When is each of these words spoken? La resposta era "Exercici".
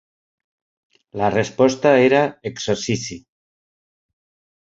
La 1.21 1.27
resposta 1.33 1.91
era 2.05 2.23
"Exercici". 2.51 3.19